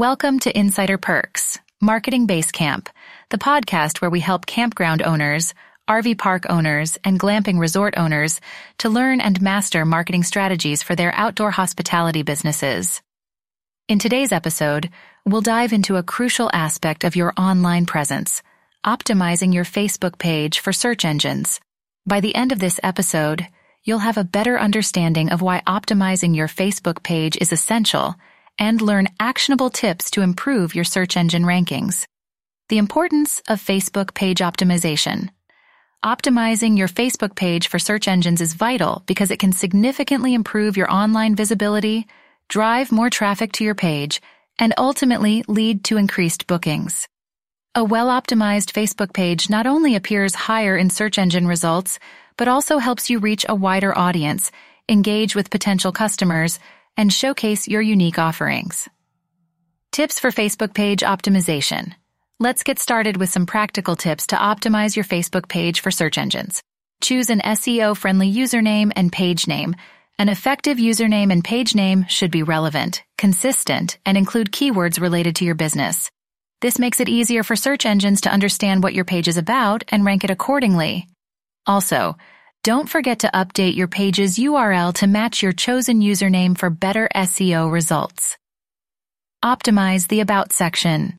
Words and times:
Welcome 0.00 0.38
to 0.38 0.58
Insider 0.58 0.96
Perks, 0.96 1.58
Marketing 1.78 2.26
Basecamp, 2.26 2.88
the 3.28 3.36
podcast 3.36 4.00
where 4.00 4.10
we 4.10 4.20
help 4.20 4.46
campground 4.46 5.02
owners, 5.02 5.52
RV 5.90 6.16
park 6.16 6.46
owners, 6.48 6.96
and 7.04 7.20
glamping 7.20 7.58
resort 7.58 7.98
owners 7.98 8.40
to 8.78 8.88
learn 8.88 9.20
and 9.20 9.42
master 9.42 9.84
marketing 9.84 10.22
strategies 10.22 10.82
for 10.82 10.96
their 10.96 11.14
outdoor 11.14 11.50
hospitality 11.50 12.22
businesses. 12.22 13.02
In 13.88 13.98
today's 13.98 14.32
episode, 14.32 14.88
we'll 15.26 15.42
dive 15.42 15.74
into 15.74 15.96
a 15.96 16.02
crucial 16.02 16.48
aspect 16.50 17.04
of 17.04 17.14
your 17.14 17.34
online 17.36 17.84
presence, 17.84 18.42
optimizing 18.86 19.52
your 19.52 19.64
Facebook 19.64 20.18
page 20.18 20.60
for 20.60 20.72
search 20.72 21.04
engines. 21.04 21.60
By 22.06 22.20
the 22.20 22.34
end 22.34 22.52
of 22.52 22.58
this 22.58 22.80
episode, 22.82 23.46
you'll 23.84 23.98
have 23.98 24.16
a 24.16 24.24
better 24.24 24.58
understanding 24.58 25.28
of 25.28 25.42
why 25.42 25.60
optimizing 25.66 26.34
your 26.34 26.48
Facebook 26.48 27.02
page 27.02 27.36
is 27.38 27.52
essential 27.52 28.14
and 28.58 28.80
learn 28.80 29.08
actionable 29.18 29.70
tips 29.70 30.10
to 30.12 30.22
improve 30.22 30.74
your 30.74 30.84
search 30.84 31.16
engine 31.16 31.44
rankings. 31.44 32.04
The 32.68 32.78
importance 32.78 33.42
of 33.48 33.60
Facebook 33.60 34.14
page 34.14 34.38
optimization. 34.38 35.30
Optimizing 36.04 36.78
your 36.78 36.88
Facebook 36.88 37.34
page 37.36 37.68
for 37.68 37.78
search 37.78 38.08
engines 38.08 38.40
is 38.40 38.54
vital 38.54 39.02
because 39.06 39.30
it 39.30 39.38
can 39.38 39.52
significantly 39.52 40.32
improve 40.32 40.76
your 40.76 40.90
online 40.90 41.34
visibility, 41.34 42.06
drive 42.48 42.90
more 42.90 43.10
traffic 43.10 43.52
to 43.52 43.64
your 43.64 43.74
page, 43.74 44.22
and 44.58 44.72
ultimately 44.78 45.44
lead 45.46 45.84
to 45.84 45.96
increased 45.96 46.46
bookings. 46.46 47.06
A 47.74 47.84
well-optimized 47.84 48.72
Facebook 48.72 49.12
page 49.12 49.48
not 49.48 49.66
only 49.66 49.94
appears 49.94 50.34
higher 50.34 50.76
in 50.76 50.90
search 50.90 51.18
engine 51.18 51.46
results, 51.46 51.98
but 52.36 52.48
also 52.48 52.78
helps 52.78 53.10
you 53.10 53.18
reach 53.18 53.44
a 53.48 53.54
wider 53.54 53.96
audience, 53.96 54.50
engage 54.88 55.36
with 55.36 55.50
potential 55.50 55.92
customers, 55.92 56.58
and 57.00 57.10
showcase 57.10 57.66
your 57.66 57.80
unique 57.80 58.18
offerings. 58.18 58.86
Tips 59.90 60.20
for 60.20 60.30
Facebook 60.30 60.74
page 60.74 61.00
optimization. 61.00 61.94
Let's 62.38 62.62
get 62.62 62.78
started 62.78 63.16
with 63.16 63.30
some 63.30 63.46
practical 63.46 63.96
tips 63.96 64.26
to 64.28 64.36
optimize 64.36 64.94
your 64.94 65.06
Facebook 65.06 65.48
page 65.48 65.80
for 65.80 65.90
search 65.90 66.18
engines. 66.18 66.62
Choose 67.00 67.30
an 67.30 67.40
SEO 67.40 67.96
friendly 67.96 68.30
username 68.30 68.92
and 68.94 69.10
page 69.10 69.48
name. 69.48 69.76
An 70.18 70.28
effective 70.28 70.76
username 70.76 71.32
and 71.32 71.42
page 71.42 71.74
name 71.74 72.04
should 72.06 72.30
be 72.30 72.42
relevant, 72.42 73.02
consistent, 73.16 73.96
and 74.04 74.18
include 74.18 74.52
keywords 74.52 75.00
related 75.00 75.36
to 75.36 75.46
your 75.46 75.54
business. 75.54 76.10
This 76.60 76.78
makes 76.78 77.00
it 77.00 77.08
easier 77.08 77.42
for 77.42 77.56
search 77.56 77.86
engines 77.86 78.20
to 78.22 78.32
understand 78.32 78.82
what 78.82 78.92
your 78.92 79.06
page 79.06 79.26
is 79.26 79.38
about 79.38 79.84
and 79.88 80.04
rank 80.04 80.22
it 80.22 80.30
accordingly. 80.30 81.08
Also, 81.66 82.18
don't 82.62 82.90
forget 82.90 83.20
to 83.20 83.30
update 83.32 83.74
your 83.74 83.88
page's 83.88 84.36
URL 84.36 84.92
to 84.94 85.06
match 85.06 85.42
your 85.42 85.52
chosen 85.52 86.00
username 86.02 86.56
for 86.58 86.68
better 86.68 87.08
SEO 87.14 87.72
results. 87.72 88.36
Optimize 89.42 90.08
the 90.08 90.20
About 90.20 90.52
section. 90.52 91.16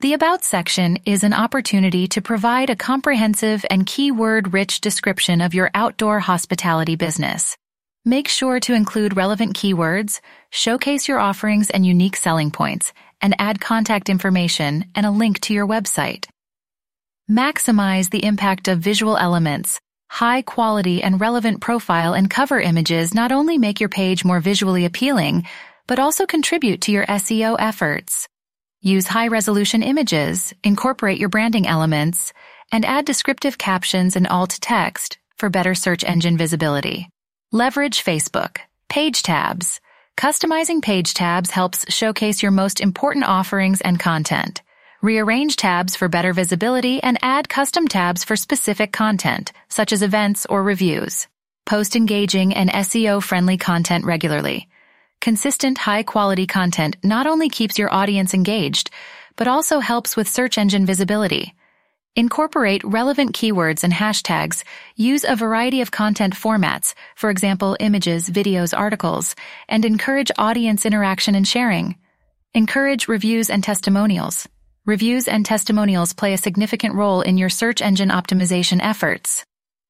The 0.00 0.14
About 0.14 0.42
section 0.42 0.98
is 1.06 1.22
an 1.22 1.32
opportunity 1.32 2.08
to 2.08 2.20
provide 2.20 2.68
a 2.68 2.76
comprehensive 2.76 3.64
and 3.70 3.86
keyword-rich 3.86 4.80
description 4.80 5.40
of 5.40 5.54
your 5.54 5.70
outdoor 5.72 6.18
hospitality 6.18 6.96
business. 6.96 7.56
Make 8.04 8.26
sure 8.26 8.58
to 8.60 8.74
include 8.74 9.16
relevant 9.16 9.56
keywords, 9.56 10.20
showcase 10.50 11.06
your 11.06 11.20
offerings 11.20 11.70
and 11.70 11.86
unique 11.86 12.16
selling 12.16 12.50
points, 12.50 12.92
and 13.20 13.36
add 13.38 13.60
contact 13.60 14.08
information 14.08 14.86
and 14.96 15.06
a 15.06 15.12
link 15.12 15.38
to 15.42 15.54
your 15.54 15.66
website. 15.66 16.26
Maximize 17.30 18.10
the 18.10 18.24
impact 18.24 18.66
of 18.66 18.80
visual 18.80 19.16
elements, 19.16 19.80
High 20.08 20.42
quality 20.42 21.02
and 21.02 21.20
relevant 21.20 21.60
profile 21.60 22.14
and 22.14 22.30
cover 22.30 22.60
images 22.60 23.14
not 23.14 23.32
only 23.32 23.58
make 23.58 23.80
your 23.80 23.88
page 23.88 24.24
more 24.24 24.40
visually 24.40 24.84
appealing, 24.84 25.46
but 25.86 25.98
also 25.98 26.26
contribute 26.26 26.80
to 26.82 26.92
your 26.92 27.06
SEO 27.06 27.56
efforts. 27.58 28.28
Use 28.80 29.06
high 29.06 29.28
resolution 29.28 29.82
images, 29.82 30.54
incorporate 30.62 31.18
your 31.18 31.28
branding 31.28 31.66
elements, 31.66 32.32
and 32.72 32.84
add 32.84 33.04
descriptive 33.04 33.58
captions 33.58 34.16
and 34.16 34.26
alt 34.28 34.58
text 34.60 35.18
for 35.36 35.50
better 35.50 35.74
search 35.74 36.04
engine 36.04 36.36
visibility. 36.36 37.08
Leverage 37.52 38.04
Facebook. 38.04 38.58
Page 38.88 39.22
tabs. 39.22 39.80
Customizing 40.16 40.82
page 40.82 41.14
tabs 41.14 41.50
helps 41.50 41.92
showcase 41.92 42.42
your 42.42 42.52
most 42.52 42.80
important 42.80 43.24
offerings 43.24 43.80
and 43.80 44.00
content. 44.00 44.62
Rearrange 45.06 45.54
tabs 45.54 45.94
for 45.94 46.08
better 46.08 46.32
visibility 46.32 47.00
and 47.00 47.16
add 47.22 47.48
custom 47.48 47.86
tabs 47.86 48.24
for 48.24 48.34
specific 48.34 48.92
content, 48.92 49.52
such 49.68 49.92
as 49.92 50.02
events 50.02 50.46
or 50.46 50.64
reviews. 50.64 51.28
Post 51.64 51.94
engaging 51.94 52.52
and 52.52 52.68
SEO 52.70 53.22
friendly 53.22 53.56
content 53.56 54.04
regularly. 54.04 54.68
Consistent 55.20 55.78
high 55.78 56.02
quality 56.02 56.48
content 56.48 56.96
not 57.04 57.28
only 57.28 57.48
keeps 57.48 57.78
your 57.78 57.94
audience 57.94 58.34
engaged, 58.34 58.90
but 59.36 59.46
also 59.46 59.78
helps 59.78 60.16
with 60.16 60.26
search 60.26 60.58
engine 60.58 60.84
visibility. 60.84 61.54
Incorporate 62.16 62.82
relevant 62.82 63.32
keywords 63.32 63.84
and 63.84 63.92
hashtags. 63.92 64.64
Use 64.96 65.22
a 65.22 65.36
variety 65.36 65.82
of 65.82 65.92
content 65.92 66.34
formats, 66.34 66.94
for 67.14 67.30
example, 67.30 67.76
images, 67.78 68.28
videos, 68.28 68.76
articles, 68.76 69.36
and 69.68 69.84
encourage 69.84 70.32
audience 70.36 70.84
interaction 70.84 71.36
and 71.36 71.46
sharing. 71.46 71.94
Encourage 72.54 73.06
reviews 73.06 73.50
and 73.50 73.62
testimonials. 73.62 74.48
Reviews 74.86 75.26
and 75.26 75.44
testimonials 75.44 76.12
play 76.12 76.32
a 76.32 76.38
significant 76.38 76.94
role 76.94 77.20
in 77.20 77.38
your 77.38 77.48
search 77.48 77.82
engine 77.82 78.10
optimization 78.10 78.78
efforts. 78.80 79.44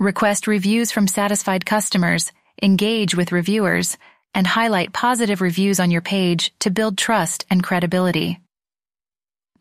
Request 0.00 0.48
reviews 0.48 0.90
from 0.90 1.06
satisfied 1.06 1.64
customers, 1.64 2.32
engage 2.60 3.14
with 3.14 3.30
reviewers, 3.30 3.96
and 4.34 4.48
highlight 4.48 4.92
positive 4.92 5.40
reviews 5.40 5.78
on 5.78 5.92
your 5.92 6.00
page 6.00 6.52
to 6.58 6.72
build 6.72 6.98
trust 6.98 7.46
and 7.50 7.62
credibility. 7.62 8.40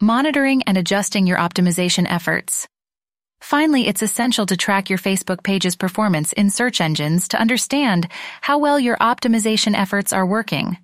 Monitoring 0.02 0.64
and 0.64 0.80
adjusting 0.80 1.28
your 1.28 1.38
optimization 1.38 2.08
efforts. 2.10 2.68
Finally, 3.40 3.88
it's 3.88 4.02
essential 4.02 4.48
to 4.48 4.58
track 4.58 4.90
your 4.90 4.98
Facebook 4.98 5.44
page's 5.44 5.76
performance 5.76 6.34
in 6.34 6.50
search 6.50 6.82
engines 6.82 7.28
to 7.28 7.40
understand 7.40 8.08
how 8.42 8.58
well 8.58 8.80
your 8.80 8.98
optimization 8.98 9.78
efforts 9.78 10.12
are 10.12 10.26
working. 10.26 10.80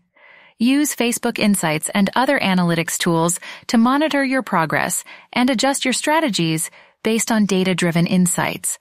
Use 0.58 0.96
Facebook 0.96 1.38
Insights 1.38 1.90
and 1.90 2.10
other 2.16 2.40
analytics 2.40 2.98
tools 2.98 3.42
to 3.68 3.78
monitor 3.78 4.24
your 4.24 4.42
progress 4.42 5.04
and 5.34 5.50
adjust 5.50 5.84
your 5.84 5.94
strategies 5.94 6.72
based 7.04 7.30
on 7.30 7.46
data-driven 7.46 8.08
insights. 8.08 8.80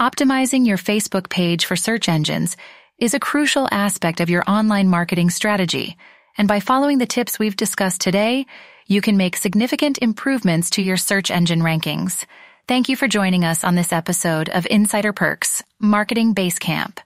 Optimizing 0.00 0.66
your 0.66 0.76
Facebook 0.76 1.30
page 1.30 1.66
for 1.66 1.76
search 1.76 2.08
engines 2.08 2.56
is 2.98 3.14
a 3.14 3.20
crucial 3.20 3.68
aspect 3.70 4.20
of 4.20 4.28
your 4.28 4.42
online 4.48 4.88
marketing 4.88 5.30
strategy, 5.30 5.96
and 6.36 6.48
by 6.48 6.58
following 6.58 6.98
the 6.98 7.06
tips 7.06 7.38
we've 7.38 7.54
discussed 7.54 8.00
today, 8.00 8.44
you 8.88 9.00
can 9.00 9.16
make 9.16 9.36
significant 9.36 9.98
improvements 9.98 10.70
to 10.70 10.82
your 10.82 10.96
search 10.96 11.30
engine 11.30 11.60
rankings. 11.60 12.24
Thank 12.66 12.88
you 12.88 12.96
for 12.96 13.06
joining 13.06 13.44
us 13.44 13.62
on 13.62 13.76
this 13.76 13.92
episode 13.92 14.48
of 14.48 14.66
Insider 14.68 15.12
Perks, 15.12 15.62
Marketing 15.78 16.34
Basecamp. 16.34 16.98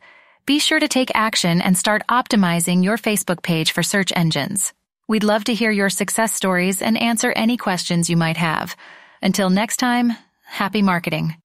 Be 0.48 0.58
sure 0.58 0.80
to 0.80 0.88
take 0.88 1.10
action 1.14 1.60
and 1.60 1.76
start 1.76 2.06
optimizing 2.08 2.82
your 2.82 2.96
Facebook 2.96 3.42
page 3.42 3.72
for 3.72 3.82
search 3.82 4.14
engines. 4.16 4.72
We'd 5.06 5.22
love 5.22 5.44
to 5.44 5.54
hear 5.54 5.70
your 5.70 5.90
success 5.90 6.32
stories 6.32 6.80
and 6.80 6.96
answer 6.96 7.30
any 7.36 7.58
questions 7.58 8.08
you 8.08 8.16
might 8.16 8.38
have. 8.38 8.74
Until 9.20 9.50
next 9.50 9.76
time, 9.76 10.16
happy 10.46 10.80
marketing. 10.80 11.36